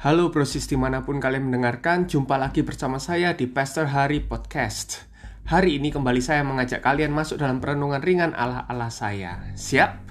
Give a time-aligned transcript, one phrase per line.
[0.00, 5.04] Halo brosis di mana pun kalian mendengarkan, jumpa lagi bersama saya di Pastor Hari Podcast.
[5.44, 9.52] Hari ini kembali saya mengajak kalian masuk dalam perenungan ringan ala-ala saya.
[9.60, 10.08] Siap?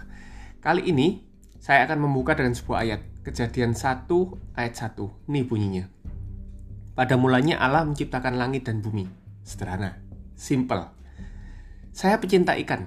[0.62, 1.26] Kali ini
[1.58, 4.06] saya akan membuka dengan sebuah ayat, kejadian 1
[4.62, 5.26] ayat 1.
[5.26, 5.90] Ini bunyinya.
[6.94, 9.10] Pada mulanya Allah menciptakan langit dan bumi.
[9.42, 9.98] Sederhana,
[10.38, 10.86] simple.
[11.98, 12.86] Saya pecinta ikan.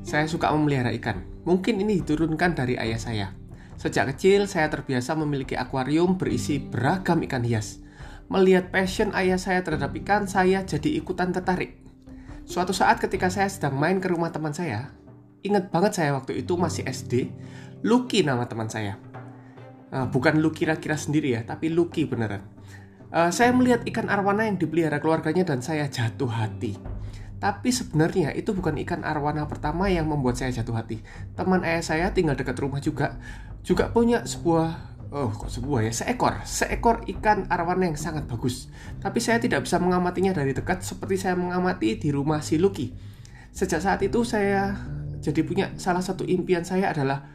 [0.00, 1.20] Saya suka memelihara ikan.
[1.44, 3.28] Mungkin ini diturunkan dari ayah saya.
[3.80, 7.80] Sejak kecil, saya terbiasa memiliki akuarium berisi beragam ikan hias.
[8.28, 11.80] Melihat passion ayah saya terhadap ikan, saya jadi ikutan tertarik.
[12.44, 14.92] Suatu saat ketika saya sedang main ke rumah teman saya,
[15.40, 17.32] ingat banget saya waktu itu masih SD,
[17.80, 19.00] Lucky nama teman saya.
[19.88, 22.44] Uh, bukan Lucky kira-kira sendiri ya, tapi Lucky beneran.
[23.08, 26.76] Uh, saya melihat ikan arwana yang dipelihara keluarganya dan saya jatuh hati.
[27.40, 31.00] Tapi sebenarnya itu bukan ikan arwana pertama yang membuat saya jatuh hati.
[31.32, 33.16] Teman ayah saya tinggal dekat rumah juga,
[33.64, 35.90] juga punya sebuah Oh, kok sebuah ya?
[35.90, 36.38] Seekor.
[36.46, 38.70] Seekor ikan arwana yang sangat bagus.
[39.02, 42.94] Tapi saya tidak bisa mengamatinya dari dekat seperti saya mengamati di rumah si Lucky.
[43.50, 44.78] Sejak saat itu saya
[45.18, 47.26] jadi punya salah satu impian saya adalah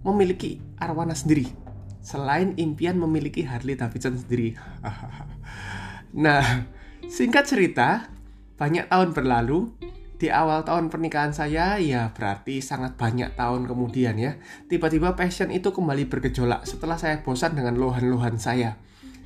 [0.00, 1.44] memiliki arwana sendiri.
[2.00, 4.56] Selain impian memiliki Harley Davidson sendiri.
[6.24, 6.64] nah,
[7.04, 8.08] singkat cerita,
[8.60, 9.72] banyak tahun berlalu,
[10.20, 14.36] di awal tahun pernikahan saya, ya berarti sangat banyak tahun kemudian ya,
[14.68, 18.76] tiba-tiba passion itu kembali bergejolak setelah saya bosan dengan lohan-lohan saya.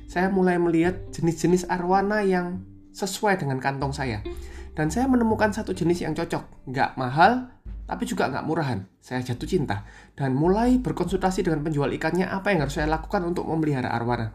[0.07, 2.63] Saya mulai melihat jenis-jenis arwana yang
[2.95, 4.23] sesuai dengan kantong saya.
[4.71, 7.51] Dan saya menemukan satu jenis yang cocok, nggak mahal,
[7.83, 8.87] tapi juga nggak murahan.
[9.03, 9.83] Saya jatuh cinta
[10.15, 14.31] dan mulai berkonsultasi dengan penjual ikannya apa yang harus saya lakukan untuk memelihara arwana.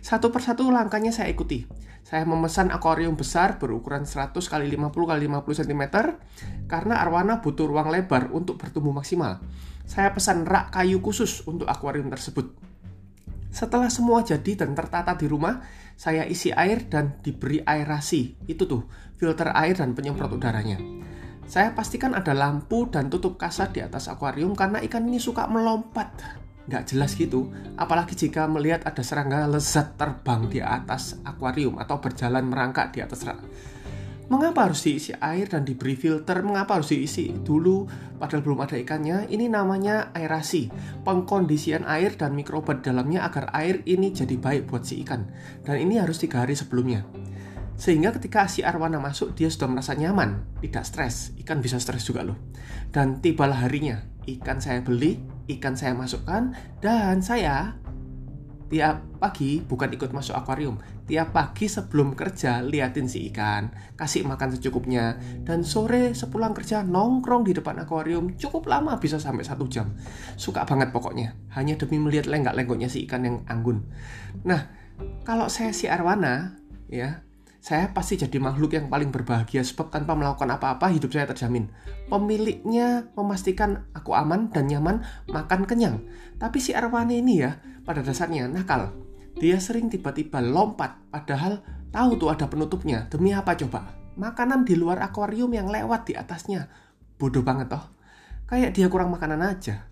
[0.00, 1.68] Satu persatu langkahnya saya ikuti.
[2.00, 5.82] Saya memesan akuarium besar berukuran 100 x 50 x 50 cm
[6.66, 9.38] karena arwana butuh ruang lebar untuk bertumbuh maksimal.
[9.84, 12.50] Saya pesan rak kayu khusus untuk akuarium tersebut.
[13.50, 15.58] Setelah semua jadi dan tertata di rumah,
[15.98, 18.38] saya isi air dan diberi aerasi.
[18.46, 18.86] Itu tuh,
[19.18, 20.78] filter air dan penyemprot udaranya.
[21.50, 26.14] Saya pastikan ada lampu dan tutup kasar di atas akuarium karena ikan ini suka melompat
[26.66, 27.48] nggak jelas gitu.
[27.78, 33.24] Apalagi jika melihat ada serangga lezat terbang di atas akuarium atau berjalan merangkak di atas
[33.24, 33.40] rak.
[34.30, 36.38] Mengapa harus diisi air dan diberi filter?
[36.46, 37.82] Mengapa harus diisi dulu
[38.14, 39.26] padahal belum ada ikannya?
[39.26, 40.70] Ini namanya aerasi,
[41.02, 45.26] pengkondisian air dan mikroba di dalamnya agar air ini jadi baik buat si ikan.
[45.66, 47.02] Dan ini harus tiga hari sebelumnya.
[47.74, 51.34] Sehingga ketika si arwana masuk, dia sudah merasa nyaman, tidak stres.
[51.34, 52.38] Ikan bisa stres juga loh.
[52.94, 53.98] Dan tibalah harinya,
[54.38, 55.18] ikan saya beli,
[55.58, 57.74] ikan saya masukkan, dan saya
[58.70, 60.78] tiap pagi bukan ikut masuk akuarium.
[61.10, 67.42] Tiap pagi sebelum kerja liatin si ikan, kasih makan secukupnya, dan sore sepulang kerja nongkrong
[67.42, 69.90] di depan akuarium cukup lama bisa sampai satu jam.
[70.38, 73.82] Suka banget pokoknya, hanya demi melihat lenggak-lenggoknya si ikan yang anggun.
[74.46, 74.70] Nah,
[75.26, 76.54] kalau saya si arwana,
[76.86, 77.26] ya
[77.60, 81.68] saya pasti jadi makhluk yang paling berbahagia sebab tanpa melakukan apa-apa hidup saya terjamin.
[82.08, 86.00] Pemiliknya memastikan aku aman dan nyaman makan kenyang.
[86.40, 88.96] Tapi si Arwani ini ya pada dasarnya nakal.
[89.36, 91.60] Dia sering tiba-tiba lompat padahal
[91.92, 93.04] tahu tuh ada penutupnya.
[93.12, 93.92] Demi apa coba?
[94.16, 96.64] Makanan di luar akuarium yang lewat di atasnya.
[97.20, 97.84] Bodoh banget toh.
[98.48, 99.89] Kayak dia kurang makanan aja.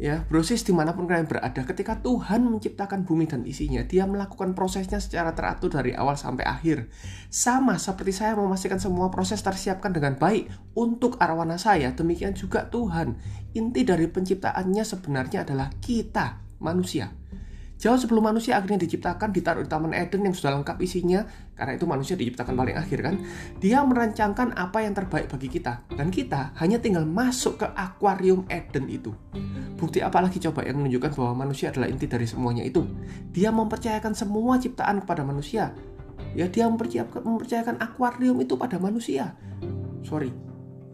[0.00, 4.56] Ya, brosis di mana pun kalian berada, ketika Tuhan menciptakan bumi dan isinya, dia melakukan
[4.56, 6.88] prosesnya secara teratur dari awal sampai akhir.
[7.28, 13.20] Sama seperti saya memastikan semua proses tersiapkan dengan baik untuk arwana saya, demikian juga Tuhan.
[13.52, 17.21] Inti dari penciptaannya sebenarnya adalah kita, manusia.
[17.82, 21.26] Jauh sebelum manusia akhirnya diciptakan ditaruh di Taman Eden yang sudah lengkap isinya
[21.58, 23.18] Karena itu manusia diciptakan paling akhir kan?
[23.58, 25.82] Dia merancangkan apa yang terbaik bagi kita.
[25.90, 29.10] Dan kita hanya tinggal masuk ke akuarium Eden itu.
[29.74, 32.86] Bukti apa lagi coba yang menunjukkan bahwa manusia adalah inti dari semuanya itu?
[33.34, 35.74] Dia mempercayakan semua ciptaan kepada manusia.
[36.38, 39.34] Ya dia mempercayakan akuarium itu pada manusia.
[40.06, 40.51] Sorry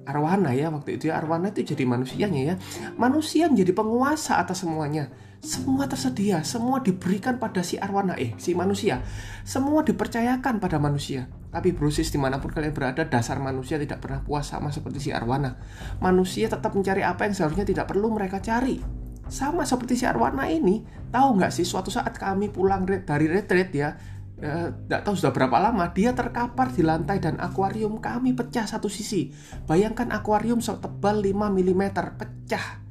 [0.08, 2.54] arwana ya waktu itu ya arwana itu jadi manusianya ya.
[2.96, 5.12] Manusia menjadi penguasa atas semuanya.
[5.38, 9.04] Semua tersedia semua diberikan pada si arwana eh si manusia.
[9.44, 11.28] Semua dipercayakan pada manusia.
[11.52, 15.10] Tapi brosis di mana pun kalian berada dasar manusia tidak pernah puas sama seperti si
[15.12, 15.60] arwana.
[16.00, 18.80] Manusia tetap mencari apa yang seharusnya tidak perlu mereka cari.
[19.28, 23.92] Sama seperti si arwana ini tahu nggak sih suatu saat kami pulang dari retreat ya
[24.38, 28.86] tidak eh, tahu sudah berapa lama dia terkapar di lantai dan akuarium kami pecah satu
[28.86, 29.34] sisi.
[29.66, 31.82] Bayangkan akuarium setebal 5 mm
[32.14, 32.86] pecah.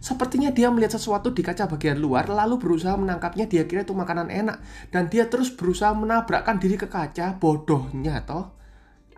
[0.00, 4.32] Sepertinya dia melihat sesuatu di kaca bagian luar lalu berusaha menangkapnya dia kira itu makanan
[4.32, 8.56] enak dan dia terus berusaha menabrakkan diri ke kaca bodohnya toh.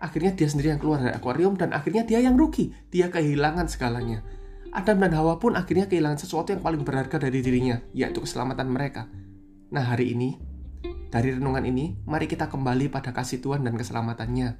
[0.01, 2.73] Akhirnya dia sendiri yang keluar dari akuarium dan akhirnya dia yang rugi.
[2.91, 4.25] Dia kehilangan segalanya.
[4.75, 9.05] Adam dan Hawa pun akhirnya kehilangan sesuatu yang paling berharga dari dirinya, yaitu keselamatan mereka.
[9.69, 10.39] Nah, hari ini,
[11.11, 14.55] dari renungan ini, mari kita kembali pada kasih Tuhan dan keselamatannya.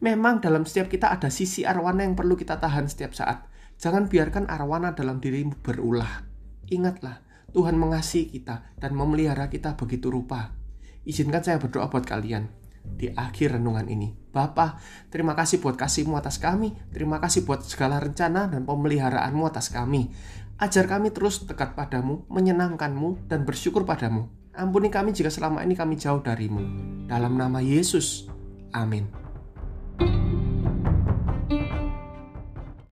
[0.00, 3.44] Memang dalam setiap kita ada sisi arwana yang perlu kita tahan setiap saat.
[3.76, 6.24] Jangan biarkan arwana dalam dirimu berulah.
[6.72, 7.20] Ingatlah,
[7.52, 10.56] Tuhan mengasihi kita dan memelihara kita begitu rupa.
[11.04, 12.48] Izinkan saya berdoa buat kalian
[12.80, 14.16] di akhir renungan ini.
[14.32, 14.80] Bapa,
[15.12, 16.72] terima kasih buat kasihmu atas kami.
[16.96, 20.08] Terima kasih buat segala rencana dan pemeliharaanmu atas kami.
[20.56, 24.39] Ajar kami terus dekat padamu, menyenangkanmu, dan bersyukur padamu.
[24.60, 26.60] Ampuni kami jika selama ini kami jauh darimu.
[27.08, 28.28] Dalam nama Yesus.
[28.76, 29.19] Amin.